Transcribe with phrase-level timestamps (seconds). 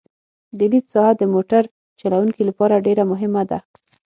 [0.57, 1.63] د لید ساحه د موټر
[1.99, 3.59] چلوونکي لپاره ډېره مهمه ده